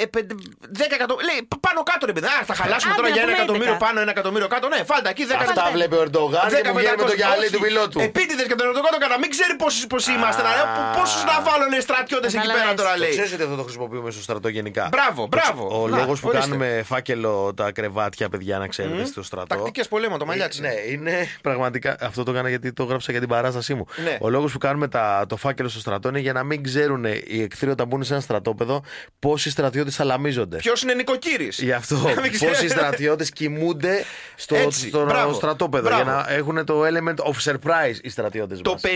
[0.01, 0.31] ε, πεν-
[0.77, 1.31] 10 εκατομμύρια.
[1.31, 2.25] Λέει πάνω κάτω ρε παιδί.
[2.25, 3.85] Α, θα χαλάσουμε Άντε, τώρα να για ένα πούμε εκατομμύριο 11.
[3.85, 4.67] πάνω, ένα εκατομμύριο κάτω.
[4.67, 7.61] Ναι, φάλτα εκεί 10 Αυτά βλέπει ο Ερντογάν και που βγαίνει με το γυαλί του
[7.63, 7.99] πιλότου.
[7.99, 9.53] Επίτηδες και τον Ερντογάν κατά μην ξέρει
[9.93, 10.41] πόσοι είμαστε.
[10.47, 10.67] Να λέει
[10.99, 13.09] πόσους να βάλουν στρατιώτες εκεί πέρα τώρα Το λέει.
[13.09, 14.89] ξέρεις ότι αυτό το χρησιμοποιούμε στο στρατό γενικά.
[14.91, 15.81] Μπράβο, μπράβο.
[15.81, 16.45] Ο Να, λόγος που ορίστε.
[16.47, 19.05] κάνουμε φάκελο τα κρεβάτια, παιδιά, να ξέρετε, Μμμ.
[19.05, 19.55] στο στρατό.
[19.55, 20.61] Τακτικές πολέμου, το μαλλιάτσι.
[20.61, 21.95] Ναι, είναι πραγματικά.
[22.01, 23.85] Αυτό το έκανα γιατί το γράψα για την παράστασή μου.
[24.03, 24.17] Ναι.
[24.21, 27.47] Ο λόγος που κάνουμε τα, το φάκελο στο στρατό είναι για να μην ξέρουν οι
[27.51, 28.83] εχθροί όταν μπουν σε ένα στρατόπεδο
[29.19, 30.57] πόσοι στρατιώτες αλαμίζονται.
[30.57, 31.61] Ποιος είναι νοικοκύρης.
[31.61, 32.51] Γι' αυτό Να μην ξέρει.
[32.51, 34.03] πόσοι στρατιώτες κοιμούνται
[34.35, 35.87] στο, Έτσι, στο μπράβο, στρατόπεδο.
[35.87, 36.03] μπράβο.
[36.03, 38.87] Για να έχουν το element of surprise οι στρατιώτες Το 51,3%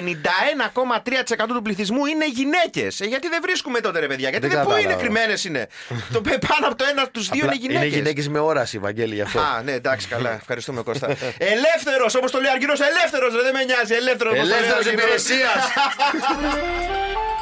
[1.48, 3.00] του πληθυσμού είναι γυναίκες.
[3.00, 4.30] γιατί δεν βρίσκουμε τότε, ρε παιδιά.
[4.30, 5.02] Γιατί Δεν δεν, πού είναι κατάλαβα.
[5.04, 5.68] κρυμμένες είναι;
[6.14, 7.86] το πε- πάνω από το ένα από του δύο είναι γυναίκε.
[7.86, 9.40] Είναι γυναίκες με όραση, Βαγγέλη, γι' αυτό.
[9.40, 10.32] Α, ναι, εντάξει, καλά.
[10.34, 11.08] Ευχαριστούμε, Κώστα.
[11.38, 13.94] ελεύθερος, όπως το λέει ο Αργυρός, ελεύθερος, δεν με νοιάζει.
[13.94, 15.64] Ελεύθερος, Ελεύθερος υπηρεσίας.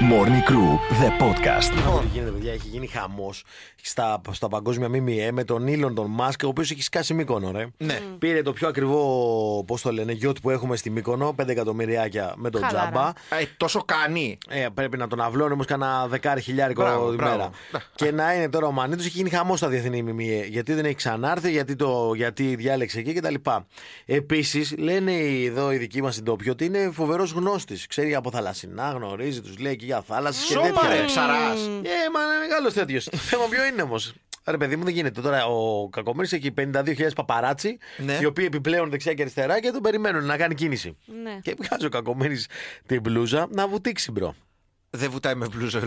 [0.00, 0.70] Morning Crew,
[1.02, 2.00] the podcast.
[2.02, 3.44] Τι γίνεται, παιδιά, έχει γίνει χαμός
[3.82, 7.66] στα, στα παγκόσμια ΜΜΕ με τον Ήλον τον Μάσκ, ο οποίος έχει σκάσει μήκονο, ρε.
[7.76, 8.00] Ναι.
[8.18, 12.50] Πήρε το πιο ακριβό, πώς το λένε, γιότ που έχουμε στη Μύκονο, 5 εκατομμυριάκια με
[12.50, 12.90] τον Χαλάρα.
[12.90, 13.08] τζάμπα.
[13.40, 14.38] Ε, τόσο κάνει.
[14.48, 17.36] Ε, πρέπει να τον αυλώνει όμως κάνα δεκάρι χιλιάρικο Μπράβο, τη μπράβο.
[17.36, 17.50] μέρα.
[17.94, 20.46] Και να είναι τώρα ο Μανίτος, έχει γίνει χαμός στα διεθνή ΜΜΕ.
[20.50, 23.34] Γιατί δεν έχει ξανάρθει, γιατί, το, γιατί διάλεξε εκεί κτλ.
[24.04, 27.86] Επίσης, λένε οι- εδώ οι δικοί μας στην Τόπιο ότι είναι φοβερός γνώστης.
[27.86, 30.88] Ξέρει από θαλασσινά, γνωρίζει, τους λέει και για θάλασσε και Σώμα, τέτοια.
[30.88, 31.58] ρε, ψαράς.
[31.60, 33.04] Ε, μα είναι μεγάλο τέτοιος.
[33.04, 34.12] το θέμα ποιο είναι όμως.
[34.46, 35.20] Ρε παιδί μου δεν γίνεται.
[35.20, 38.18] Τώρα ο Κακομήρη έχει 52.000 παπαράτσι, Ναι.
[38.20, 40.96] οι οποίοι επιπλέον δεξιά και αριστερά και τον περιμένουν να κάνει κίνηση.
[41.22, 41.38] Ναι.
[41.42, 42.38] Και βγάζει ο Κακομήρη
[42.86, 44.34] την μπλούζα να βουτήξει, μπρο.
[44.90, 45.78] Δεν βουτάει με μπλούζο.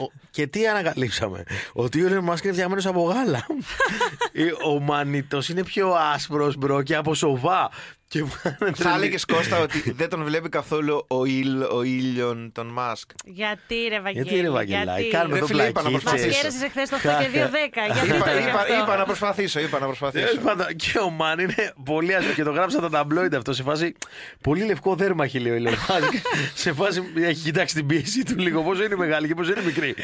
[0.00, 3.46] Ο- και τι ανακαλύψαμε, Ότι ο Elon Musk είναι φτιαγμένος από γάλα.
[4.32, 7.70] Ε, ο Μανίτο είναι πιο άσπρος μπρο και από σοβά.
[8.12, 11.82] Και μου έκανε Θα τρελή- έλεγες Κώστα ότι δεν τον βλέπει καθόλου ο, ήλ, ο
[11.82, 14.24] ήλιον τον Μάσκ; Γιατί ρε Βαγγέλη.
[14.28, 16.04] Γιατί ρε Βαγγελάκη, κάνουμε Ρε το φίλε, είπα να πλακί.
[16.04, 16.40] Μας προσπαθήσω.
[16.40, 17.92] κέρασε εχθέ το 8 και 2-10.
[17.94, 20.26] Γιατί Είπα, το είπα, αυτό; είπα να προσπαθήσω, είπα να προσπαθήσω.
[20.26, 23.62] Τέλος πάντων, και ο Μαν είναι πολύ άσπρο και το γράψα τα ταμπλόιντ αυτό σε
[23.62, 23.94] φάση.
[24.40, 26.14] Πολύ λευκό δέρμα έχει λέει ο Elon Musk.
[26.54, 29.94] σε φάση έχει κοιτάξει την πίεση του λίγο πόσο είναι μεγάλη και πόσο είναι μικρή.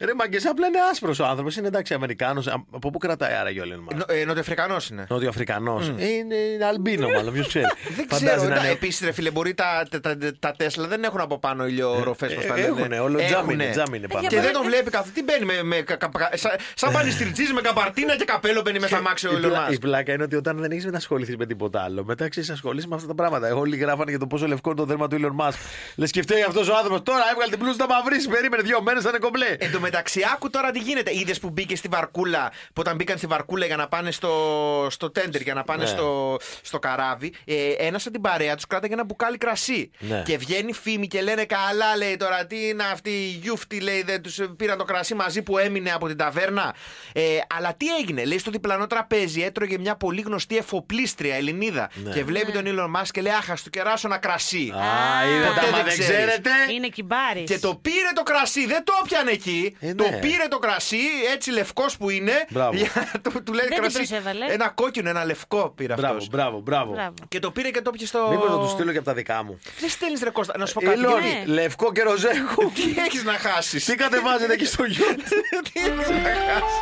[0.00, 1.56] Ρε μαγκές, απλά είναι άσπρος ο άνθρωπος.
[1.56, 2.46] Είναι εντάξει Αμερικάνος.
[2.70, 3.96] Από πού κρατάει άραγε ο Elon Musk.
[3.96, 5.06] Νο- ε, Νοτιοαφρικανό είναι.
[5.08, 5.88] Νότιο Αφρικανός.
[5.88, 7.32] Είναι, είναι αλμπίνο, μάλλον.
[7.32, 7.64] Ποιος ξέρει.
[7.96, 8.54] Δεν Φαντάζει ξέρω.
[8.54, 11.66] να είναι- Επίσης, ρε φίλε, μπορεί τα, τα, τα, τα Τέσλα δεν έχουν από πάνω
[11.66, 12.66] ηλιοροφέ Ε, πώς τα ε, λένε.
[12.80, 13.62] έχουνε, όλο τζάμι Έχουνε.
[13.62, 14.26] είναι, τζάμι είναι πάνω.
[14.28, 15.12] Και δεν τον βλέπει καθόλου.
[15.14, 15.62] Τι μπαίνει με.
[15.62, 19.32] με κα- κα- κα- σαν- σαν πανιστριτζή με καπαρτίνα και καπέλο μπαίνει μέσα αμάξι ο
[19.32, 19.80] Η, πλα- Elon η Musk.
[19.80, 23.06] πλάκα είναι ότι όταν δεν έχεις μετασχοληθεί με τίποτα άλλο, μετά ξέρεις ασχολήσει με αυτά
[23.06, 23.46] τα πράγματα.
[23.46, 25.54] Εγώ όλοι γράφανε για το πόσο λευκό είναι το δέρμα του Elon Musk.
[25.96, 27.02] Λες και φταίει αυτός ο άνθρωπος.
[27.02, 28.28] Τώρα έβγαλε την πλούζα να μαυρίσει.
[28.28, 29.46] Περίμενε δύο μέρες θα είναι κομπλέ.
[29.88, 31.10] Εν τω μεταξύ, άκου τώρα τι γίνεται.
[31.14, 35.10] Είδες που μπήκε στη βαρκούλα, που όταν μπήκαν στη βαρκούλα για να πάνε στο, στο
[35.10, 35.88] τέντερ, για να πάνε Ναι.
[35.88, 39.90] στο, στο καράβι, ε, ένα από την παρέα τους κράταγε ένα μπουκάλι κρασί.
[39.98, 40.22] Ναι.
[40.24, 44.22] Και βγαίνει φήμη και λένε καλά, λέει τώρα, τι είναι αυτή η γιούφτη, λέει, δεν
[44.22, 46.74] τους πήραν το κρασί μαζί που έμεινε από την ταβέρνα.
[47.12, 47.22] Ε,
[47.56, 51.90] αλλά τι έγινε, λέει, στο διπλανό τραπέζι έτρωγε μια πολύ γνωστή εφοπλίστρια Ελληνίδα.
[51.94, 52.12] Ναι.
[52.12, 54.72] Και βλέπει τον Elon Musk και λέει, Άχα, του κεράσω ένα κρασί.
[54.76, 56.16] Α, είδατε, Ποτέ άμα δεν δεν ξέρεις.
[56.16, 56.50] ξέρετε.
[56.74, 57.50] Είναι κυμπάρης.
[57.50, 59.76] Και το πήρε το κρασί, δεν το έπιανε εκεί.
[59.80, 60.16] Ε, Το ναι.
[60.16, 60.98] πήρε το κρασί,
[61.34, 62.32] έτσι λευκός που είναι.
[62.50, 62.76] Μπράβο.
[62.76, 63.96] για- του, του λέει Δεν την κρασί.
[63.96, 64.44] προσέβαλε.
[64.48, 66.28] Ένα κόκκινο, ένα λευκό πήρε Μπράβο, αυτός.
[66.28, 66.92] μπράβο, μπράβο.
[66.92, 67.14] Μπράβο.
[67.28, 68.28] Και το πήρε και το πιε στο.
[68.30, 69.58] Μήπως να του στείλω και από τα δικά μου.
[69.80, 70.98] Δεν στέλνεις ρε Κώστα, να σου πω κάτι.
[70.98, 72.72] Ηλόν, γιατί- λευκό και ροζέχο.
[72.74, 75.18] Τι έχεις να χάσεις; Τι κατεβάζετε εκεί στο γιότ.
[75.72, 76.78] Τι έχεις να χάσεις;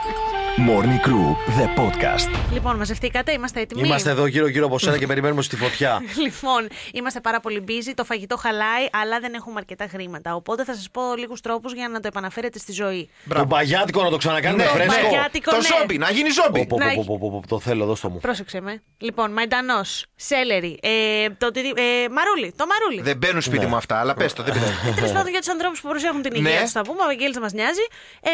[0.68, 1.26] Morning Crew,
[1.58, 2.52] the podcast.
[2.52, 6.02] Λοιπόν, μαζευτήκατε, είμαστε έτοιμοι; Είμαστε εδώ γύρω-γύρω από σένα και περιμένουμε στη φωτιά.
[6.24, 7.92] Λοιπόν, είμαστε πάρα πολύ busy.
[7.94, 10.34] Το φαγητό χαλάει, αλλά δεν έχουμε αρκετά χρήματα.
[10.34, 12.85] Οπότε θα σας πω λίγους τρόπους για να το επαναφέρετε στη ζωή.
[13.28, 14.92] Το μπαγιάτικο να το ξανακάνουμε Ναι, φρέσκο.
[14.92, 15.24] μπαγιάτικο.
[15.26, 15.62] Άτικο, Το ναι.
[15.80, 16.66] ζόμπι, να γίνει ζόμπι.
[16.66, 18.18] Πω, πω, Να πω, πω, πω, πω, Το θέλω, δώστο μου.
[18.18, 18.82] Πρόσεξε με.
[18.98, 20.90] Λοιπόν, μαϊντανός, σέλερι, ε,
[21.38, 23.00] το, τι- ε, μαρούλι, το μαρούλι.
[23.02, 23.66] Δεν μπαίνουν σπίτι Ναι.
[23.70, 24.72] μου αυτά, αλλά πες το, δεν πειράζει.
[24.94, 26.60] Τέλος πάντων για τους ανθρώπους που προσέχουν την υγεία Ναι.
[26.62, 27.84] τους, θα πούμε, ο Βαγγέλης μας νοιάζει.
[28.20, 28.30] Ε,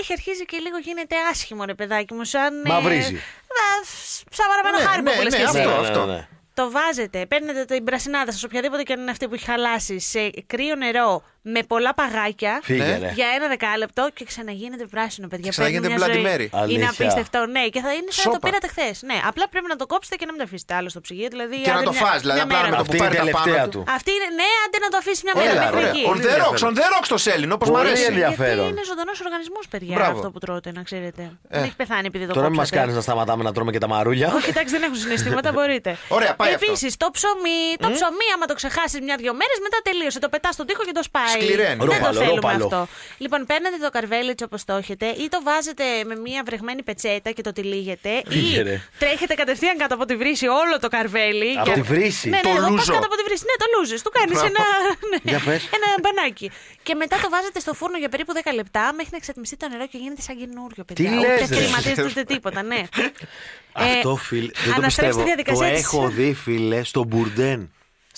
[0.00, 2.64] έχει αρχίσει και λίγο γίνεται άσχημο, ρε παιδάκι μου, σαν.
[2.64, 3.14] ε, Μαυρίζει.
[3.14, 3.18] ε,
[4.30, 5.58] Σαν παραπάνω Ναι, χάρη ναι, που λες ναι, και εσύ.
[5.58, 6.04] αυτό, Ναι, ναι, αυτό.
[6.06, 6.28] ναι, ναι.
[6.54, 10.30] το βάζετε, παίρνετε την πρασινάδα σας, οποιαδήποτε και αν είναι αυτή που έχει χαλάσει, σε
[10.46, 12.98] κρύο νερό με πολλά παγάκια Φύγε, Ναι.
[12.98, 13.10] ρε.
[13.18, 15.50] για ένα δεκάλεπτο και ξαναγίνεται πράσινο, παιδιά.
[15.54, 16.34] Ξαναγίνεται Παίρνει μια Bloody ζωή.
[16.36, 16.46] Mary.
[16.52, 16.88] Είναι Αλήθεια.
[16.94, 17.62] απίστευτο, ναι.
[17.74, 18.38] Και θα είναι σαν να το Σόπα.
[18.46, 18.94] πήρατε χθες.
[19.10, 21.28] Ναι, απλά πρέπει να το κόψετε και να μην το αφήσετε άλλο στο ψυγείο.
[21.34, 22.68] Δηλαδή, Και να άντε το μια- φας, δηλαδή, μια απλά μέρα.
[22.70, 23.78] με το Αυτή που είναι η πάρει τα πάνω τελευταία του.
[23.86, 23.92] του.
[23.98, 25.50] Αυτή είναι, ναι, άντε να το αφήσει μια μέρα.
[25.54, 25.92] Έλα, μέχρι ωραία.
[25.94, 26.02] εκεί.
[26.12, 28.04] On the rocks, on the rocks το σέλινο, όπως μου Πολύ αρέσει.
[28.12, 28.54] ενδιαφέρον.
[28.64, 30.16] Γιατί είναι ζωντανός οργανισμός, παιδιά, Μπράβο.
[30.18, 31.22] αυτό που τρώτε, να ξέρετε.
[31.54, 32.80] Δεν έχει πεθάνει επειδή το Τώρα μην μας κόψατε.
[32.80, 34.26] κάνεις να σταματάμε να τρώμε και τα μαρούλια.
[34.38, 35.90] Όχι, εντάξει, δεν έχουν συναισθήματα, μπορείτε.
[36.18, 36.64] Ωραία, πάει αυτό.
[36.66, 40.18] Επίσης, το ψωμί, το ψωμί, άμα το ξεχάσεις μια-δυο μέρες, μετά τελείωσε.
[40.24, 41.33] Το πετάς στον τοίχο και το σπάει.
[41.42, 41.76] Σκληραίνει.
[41.76, 42.64] Δεν Ρόπαλο, το θέλουμε ρόπαλο.
[42.64, 42.88] αυτό.
[43.18, 47.30] Λοιπόν, παίρνετε το καρβέλι έτσι όπως το έχετε, ή το βάζετε με μια βρεγμένη πετσέτα
[47.30, 48.80] και το τυλίγετε, Φύγε, ή ρε.
[48.98, 51.50] τρέχετε κατευθείαν κάτω από τη βρύση όλο το καρβέλι.
[51.58, 52.92] Από και- τη βρύση; Ναι, ναι, Το εγώ πας λούζο.
[52.92, 53.44] κάτω από τη βρύση.
[53.50, 53.96] Ναι, το λούζε.
[54.04, 54.46] Του κάνεις Μπράβο.
[54.50, 54.64] ένα,
[55.10, 55.62] ναι, Για πες.
[55.78, 56.50] ένα μπανάκι.
[56.82, 59.86] Και μετά το βάζετε στο φούρνο για περίπου 10 λεπτά μέχρι να εξατμιστεί το νερό
[59.86, 61.10] και γίνεται σαν καινούριο, παιδιά.
[61.10, 61.56] Τι Ούτε λες, ρε.
[61.56, 62.80] κλιματίζεται ούτε τίποτα, ναι.
[63.72, 65.18] Αυτό, Ε, φίλε, δεν το αναστρέψτε πιστεύω.
[65.18, 67.72] τη διαδικασία Το της- έχω δει, φίλε, στον Μπουρντέν.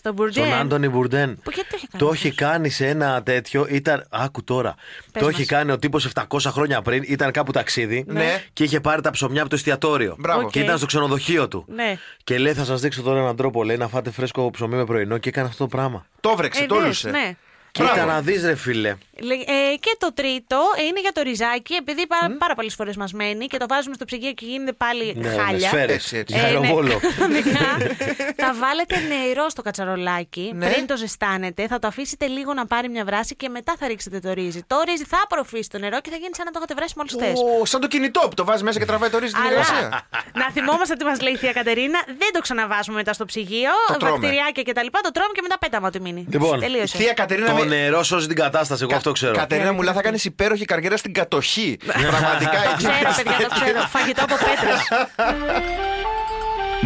[0.07, 0.44] Στον Μπουρντέν.
[0.45, 1.38] Στον Άντονι Μπουρντέν.
[1.42, 2.03] Που γιατί το έχει κάνει.
[2.03, 3.66] Το αυτός; έχει κάνει σε ένα τέτοιο.
[3.71, 4.07] Ήταν.
[4.11, 4.75] Άκου τώρα.
[5.12, 5.38] Πες το μας.
[5.38, 7.03] έχει κάνει ο τύπος 700 χρόνια πριν.
[7.07, 8.05] Ήταν κάπου ταξίδι.
[8.09, 8.42] Ναι.
[8.53, 10.16] Και είχε πάρει τα ψωμιά από το εστιατόριο.
[10.19, 10.40] Μπράβο.
[10.51, 10.64] Και Οκ.
[10.64, 11.64] ήταν στο ξενοδοχείο του.
[11.69, 11.99] Ναι.
[12.25, 13.64] Και λέει: Θα σας δείξω τώρα έναν τρόπο.
[13.64, 15.19] Λέει να φάτε φρέσκο ψωμί με πρωινό.
[15.19, 16.07] Και έκανε αυτό το πράγμα.
[16.21, 17.11] Το βρέξε, Ε, το δες, λούσε.
[17.11, 17.37] ναι.
[17.77, 18.11] Κοίτα Μπράβο.
[18.11, 18.95] να δεις, ρε φίλε.
[19.21, 20.59] Λε- ε, και το τρίτο
[20.89, 24.05] είναι για το ριζάκι, επειδή πάρα, πάρα πολλές φορές μας μένει και το βάζουμε στο
[24.05, 25.69] ψυγείο και γίνεται πάλι Ναι, χάλια.
[25.69, 25.95] σφαίρες.
[25.95, 26.35] Έτσι, έτσι.
[26.35, 27.01] Ε, Για ναι, αεροβόλο.
[27.19, 27.67] κανονικά.
[28.43, 30.71] θα βάλετε νερό στο κατσαρολάκι Ναι.
[30.71, 34.19] πριν το ζεστάνετε, θα το αφήσετε λίγο να πάρει μια βράση και μετά θα ρίξετε
[34.21, 34.62] το ρύζι.
[34.67, 37.12] Το ρύζι θα απορροφήσει το νερό και θα γίνει σαν να το έχετε βράσει μόλις
[37.12, 37.33] χθε.
[37.61, 40.07] Ω, Σαν το κινητό που το βάζεις μέσα και τραβάει το ρύζι στην Αλλά εργασία.
[40.35, 43.97] να θυμόμαστε τι μας λέει η θεία Κατερίνα, δεν το ξαναβάζουμε μετά στο ψυγείο, Το
[43.97, 44.11] τρώμε.
[44.12, 44.87] βακτηριάκια κτλ.
[45.03, 46.27] Το τρώμε και μετά πέταμα του μείνει.
[46.31, 46.97] Λοιπόν, Τελείωσε.
[46.99, 48.83] Θεία Κατερίνα Το με- νερό σώζει την κατάσταση.
[48.88, 49.35] Εγώ αυτό ξέρω.
[49.37, 51.76] Κατερίνα μου λέει θα κάνεις υπέροχη καριέρα στην κατοχή.
[51.87, 53.64] Πραγματικά Το εκεί ξέρω, στα παιδιά, το τέτοια.
[53.64, 53.81] ξέρω.
[53.88, 54.88] Φαγητό από πέτρες.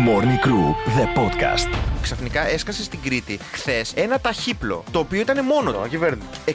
[0.06, 1.89] Morning Crew, the podcast.
[2.02, 5.88] Ξαφνικά έσκασε στην Κρήτη χθες ένα ταχύπλο το οποίο ήταν μόνο του.
[6.46, 6.52] 60.000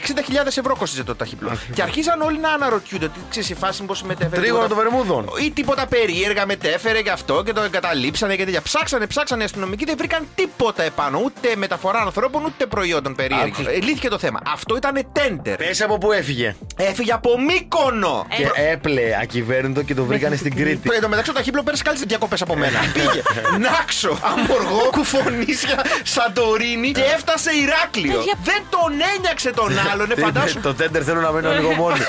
[0.57, 1.57] ευρώ κόστιζε το ταχύπλο.
[1.73, 4.41] και αρχίζαν όλοι να αναρωτιούνται τι ξέρεις η φάση πώς μετέφερε.
[4.41, 5.29] Τρίγωνο τίποτα- των Βερμούδων.
[5.45, 8.61] Ή τίποτα περίεργα μετέφερε γι' αυτό και το εγκαταλείψανε και τέτοια.
[8.61, 11.21] Ψάξανε, ψάξανε οι αστυνομικοί, δεν βρήκαν τίποτα επάνω.
[11.25, 13.51] Ούτε μεταφορά ανθρώπων, ούτε προϊόντων περίεργων.
[13.59, 13.69] Άκου.
[13.69, 14.39] Ε, Λύθηκε το θέμα.
[14.53, 15.55] Αυτό ήταν τέντερ.
[15.55, 16.55] Πες από πού έφυγε.
[16.75, 18.25] Έφυγε από Μύκονο.
[18.29, 20.89] Ε, Και έπλε ακυβέρνητο και το βρήκανε στην Κρήτη.
[20.93, 22.79] Εν τω μεταξύ, το ταχύπλο πέρασε καλύτερε διακοπές από μένα.
[22.93, 23.21] Πήγε
[23.59, 24.89] Νάξο, Αμοργό,
[25.35, 28.17] Κουφονίσια, Σαντορίνη και έφτασε Ηράκλειο.
[28.17, 28.33] Παιδιά.
[28.43, 30.59] Δεν τον ένιαξε τον άλλον, ε, φαντάσου.
[30.61, 31.99] Το τέντερ θέλω να μένω λίγο μόνοι.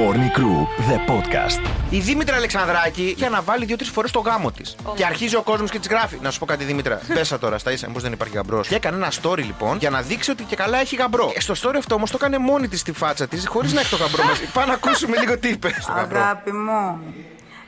[0.00, 0.58] Morning Crew,
[0.90, 1.60] the podcast.
[1.90, 4.76] Η Δήμητρα Αλεξανδράκη είχε αναβάλει δύο-τρεις φορές το γάμο της.
[4.94, 6.18] Και αρχίζει ο κόσμος και της γράφει.
[6.22, 7.00] Να σου πω κάτι, Δήμητρα.
[7.14, 8.68] Πέσα τώρα στα ίσα, μήπως δεν υπάρχει γαμπρός.
[8.68, 11.32] Και έκανε ένα story λοιπόν για να δείξει ότι και καλά έχει γαμπρό.
[11.34, 13.90] Ε, Στο story αυτό όμως το έκανε μόνη της στη φάτσα της, χωρίς να έχει
[13.90, 14.42] το γαμπρό μέσα.
[14.52, 16.18] Πάμε να ακούσουμε λίγο τι είπε στο γαμπρό.
[16.18, 17.00] Αγάπη μου.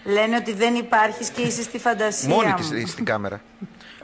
[0.05, 2.55] Λένε ότι δεν υπάρχεις και είσαι στη φαντασία Μόνη μου.
[2.81, 3.41] της στην κάμερα.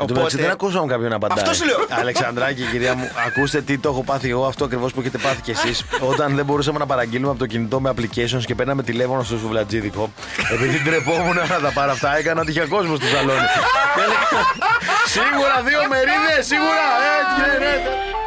[0.01, 1.39] Εν τω μεταξύ δεν ακούσαμε κάποιον να απαντάει.
[1.39, 1.87] Αυτό σου λέω.
[1.89, 5.51] Αλεξανδράκη, κυρία μου, ακούστε τι το έχω πάθει εγώ αυτό ακριβώς που έχετε πάθει κι
[5.51, 5.85] εσείς.
[6.01, 10.13] Όταν δεν μπορούσαμε να παραγγείλουμε από το κινητό με applications και παίρναμε τηλέφωνο στο σουβλατζίδικο.
[10.53, 13.39] Επειδή ντρεπόμουν να τα πάρω αυτά, έκανα ότι είχε κόσμο στο σαλόνι.
[13.95, 14.41] Και έλεγα,
[15.07, 16.87] Σίγουρα δύο μερίδες, σίγουρα!
[17.19, 18.20] Έτσι γίνεται.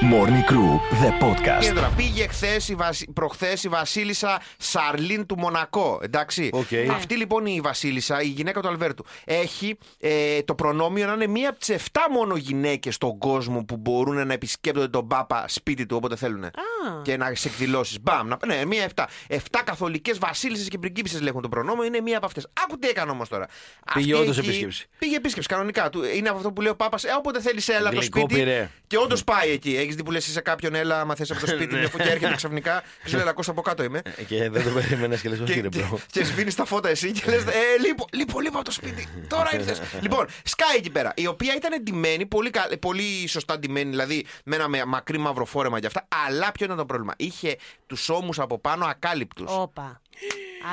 [0.00, 1.74] Morning Crew, the Και podcast.
[1.74, 3.12] τώρα πήγε χθες η Βασι...
[3.12, 5.98] προχθές η Βασίλισσα Σαρλίν του Μονακό.
[6.02, 6.50] Εντάξει.
[6.52, 6.66] Οκ.
[6.94, 11.48] Αυτή λοιπόν η Βασίλισσα, η γυναίκα του Αλβέρτου, έχει ε, το προνόμιο να είναι μία
[11.48, 15.96] από τις 7 μόνο γυναίκες στον κόσμο που μπορούν να επισκέπτονται τον Πάπα σπίτι του
[15.96, 16.44] όποτε θέλουν.
[17.02, 18.00] Και να σε εκδηλώσεις.
[18.02, 19.04] Μπαμ, να, ναι, μία 7.
[19.28, 22.46] 7 καθολικές βασίλισσες και πριγκίπισσες λέγουν το προνόμιο, είναι μία από αυτές.
[22.64, 23.46] Άκου τι έκανε όμως τώρα.
[23.94, 24.88] Πήγε Αυτή όντως εκεί- επίσκεψη.
[24.98, 25.90] Πήγε επίσκεψη κανονικά.
[25.90, 28.34] Του- Είναι από αυτό που λέει ο Πάπας, ε, όποτε θέλεις, έλα το Γλυκό σπίτι.
[28.34, 28.70] μου ρε.
[28.86, 29.76] Και όντως πάει εκεί.
[29.90, 32.34] Έχεις δει που λες σε κάποιον, έλα, άμα θες από το σπίτι, μια φωτιά έρχεται
[32.34, 32.82] ξαφνικά.
[33.02, 34.00] Και σου λέει, «Έλα, Κώστα από κάτω είμαι.
[34.16, 35.98] Ε, Και δεν το περίμενες και λες, όχι ρε Και, bro.
[36.12, 37.48] και σβήνεις τα φώτα εσύ και λες: Ε,
[37.86, 39.08] λείπω, λείπω, λείπω από το σπίτι.
[39.28, 39.80] Τώρα ήρθες.
[40.04, 41.12] λοιπόν, σκάει εκεί πέρα.
[41.16, 45.44] Η οποία ήταν ντυμένη, πολύ, κα- πολύ σωστά ντυμένη, δηλαδή με ένα με- μακρύ μαύρο
[45.44, 46.08] φόρεμα και αυτά.
[46.26, 47.12] Αλλά ποιο ήταν το πρόβλημα.
[47.16, 49.50] Είχε τους ώμους από πάνω ακάλυπτους.
[49.56, 50.00] Όπα.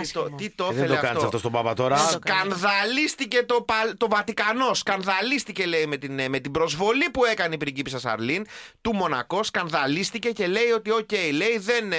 [0.01, 1.95] Τι το, τι το Ε, Δεν ήθελε το κάνεις αυτό; αυτό στον Πάπα τώρα.
[1.95, 2.41] Δεν το κάνεις.
[2.57, 4.73] Σκανδαλίστηκε το, Πα- το Βατικανό.
[4.73, 8.45] Σκανδαλίστηκε, λέει, με την, ε, με την προσβολή που έκανε η πριγκίπισσα Σαρλίν
[8.81, 9.43] του Μονακό.
[9.43, 11.91] Σκανδαλίστηκε και λέει ότι, οκ, λέει, δεν.
[11.91, 11.97] ε,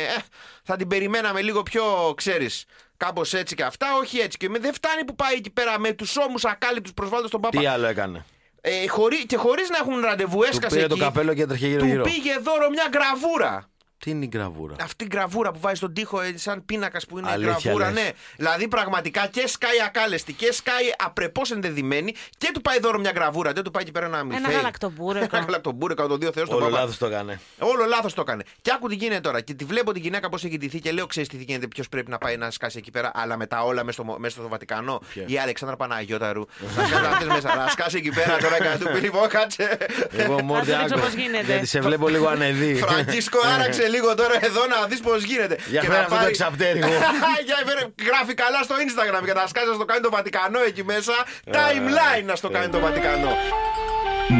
[0.63, 2.65] θα την περιμέναμε λίγο πιο, ξέρεις,
[2.97, 3.87] κάπως έτσι και αυτά.
[4.01, 4.37] Όχι έτσι.
[4.39, 7.61] Και με, δεν φτάνει που πάει εκεί πέρα με τους ώμους ακάλυπτους προσβάλλοντας τον Παπά.
[7.61, 8.25] Τι άλλο έκανε;
[8.61, 10.99] Ε, χωρί, και χωρίς να έχουν ραντεβού, Του έσκασε πήρε εκεί.
[10.99, 12.03] το καπέλο και έτρεχε του γύρω-γύρω.
[12.03, 13.69] πήγε δώρο μια γραβούρα.
[14.05, 17.19] Τι είναι η γραβούρα; Αυτή η γραβούρα που βάζει στον τοίχο, ε, σαν πίνακας που
[17.19, 18.03] είναι Αλήθεια η γραβούρα, λες.
[18.05, 18.11] ναι.
[18.37, 23.53] Δηλαδή πραγματικά και σκάει ακάλεστη και σκάει απρεπώς ενδεδειμένη και του πάει δώρο μια γραβούρα.
[23.53, 24.55] Δεν του πάει εκεί πέρα ένα μιλφέι.
[24.55, 25.37] γαλακτομπούρεκο.
[25.37, 26.81] ένα γαλακτομπούρεκο, το δύο Θεός στον Όλο παπά.
[26.81, 27.41] λάθος το έκανε.
[27.59, 28.43] Όλο λάθος το έκανε.
[28.63, 29.41] Και άκου τι γίνεται τώρα.
[29.41, 32.11] Και τη βλέπω την γυναίκα πώς έχει ντυθεί και λέω: Ξέρεις τι γίνεται, ποιος πρέπει
[32.11, 33.11] να πάει να σκάσει εκεί πέρα.
[33.15, 35.01] Αλλά μετά όλα μέσα στο, μέσα στο Βατικανό.
[35.13, 36.45] Ποια; Η Αλεξάνδρα Παναγιώταρου.
[36.77, 37.57] να σκάσει αυτές μέσα.
[37.57, 39.79] Να σκάσει εκεί πέρα τώρα και να του πει: Λοιπόν, κάτσε.
[40.11, 41.05] Εγώ μόνο Θα δείξω άκου.
[41.05, 41.45] πώς γίνεται.
[41.47, 42.75] Γιατί σε βλέπω λίγο ανεδί.
[42.75, 45.57] Φραγκίσκο, άραξε λίγο τώρα εδώ να δεις πώς γίνεται.
[45.67, 46.89] Για Και φέρε να αυτό το πάρει- εξαπτέρυγο.
[47.49, 50.85] Για φέρε, γράφει καλά στο Instagram και να σκάσει να στο κάνει το Βατικανό εκεί
[50.85, 51.13] μέσα.
[51.57, 53.33] Timeline να στο κάνει το Βατικανό.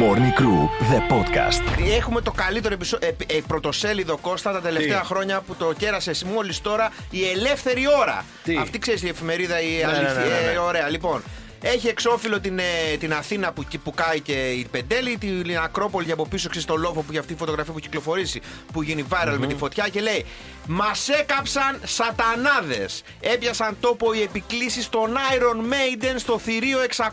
[0.01, 0.59] Morning Crew,
[0.91, 1.61] the podcast.
[1.97, 2.97] Έχουμε το καλύτερο επεισο...
[3.01, 7.83] ε, ε, πρωτοσέλιδο Κώστα τα τελευταία Τι; χρόνια που το κέρασες μόλις τώρα η ελεύθερη
[7.99, 8.25] ώρα.
[8.43, 10.13] Τι; Αυτή ξέρεις η εφημερίδα η ναι, αλήθεια.
[10.13, 10.51] ναι, ναι, ναι.
[10.51, 11.23] ε, Ωραία, λοιπόν.
[11.61, 16.27] Έχει εξώφυλλο την, ε, την Αθήνα που, που κάει και η Πεντέλη, την Ακρόπολη από
[16.27, 18.41] πίσω, ξέρεις στο λόφο που για αυτή η φωτογραφία που έχει κυκλοφορήσει,
[18.73, 20.25] που γίνει viral με τη φωτιά και λέει
[20.67, 23.03] Μας έκαψαν σατανάδες.
[23.19, 27.03] Έπιασαν τόπο οι επικλήσεις των Iron Maiden στο θηρίο 666.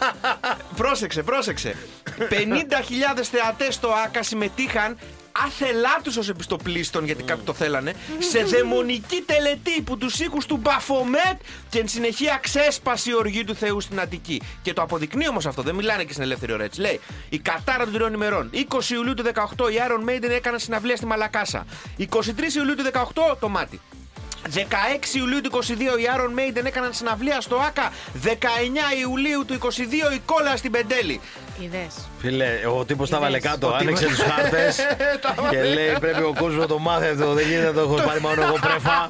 [0.76, 1.74] πρόσεξε, πρόσεξε.
[2.30, 4.96] 50.000 θεατές στο ΑΚΑ συμμετείχαν
[5.44, 10.56] άθελά του ω επιστοπλίστων, γιατί κάποιοι το θέλανε, σε δαιμονική τελετή που τους ήχου του
[10.56, 14.42] Μπαφομέτ και εν συνεχεία ξέσπασε η οργή του Θεού στην Αττική.
[14.62, 16.80] Και το αποδεικνύει όμως αυτό, δεν μιλάνε και στην ελεύθερη ώρα έτσι.
[16.80, 18.50] Λέει, η κατάρα των τριών ημερών.
[18.52, 19.24] 20 Ιουλίου του
[19.56, 21.66] 18 οι Iron Maiden έκαναν συναυλία στη Μαλακάσα.
[21.98, 22.04] 23
[22.56, 23.80] Ιουλίου του 18 το μάτι.
[24.54, 27.92] 16 Ιουλίου του 22 οι Iron Maiden έκαναν συναυλία στο ΆΚΑ.
[28.24, 28.28] 19
[29.00, 31.20] Ιουλίου του 22 η κόλλα στην Πεντέλη.
[31.60, 31.86] Είδε.
[32.18, 32.46] Φίλε,
[32.78, 33.50] ο τύπος τα βάλε Είδες.
[33.50, 34.76] κάτω, Ο άνοιξε τύπος- τους χάρτες
[35.22, 37.32] Τα και βάλε λέει πρέπει ο κόσμος να το μάθει αυτό.
[37.32, 39.06] Δεν γίνεται να το έχω πάρει μόνο εγώ πρέφα.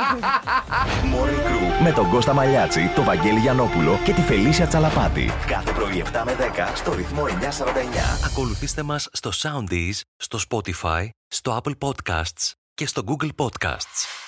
[1.02, 5.30] Morning Crew με τον Κώστα Μαλιάτση, τον Βαγγέλη Γιανόπουλο και τη Φελίσια Τσαλαπάτη.
[5.46, 8.26] Κάθε πρωί 7 με 10 στο ρυθμό 949.
[8.26, 14.25] Ακολουθήστε μας στο Soundees, στο Spotify, στο Apple Podcasts και στο Google Podcasts.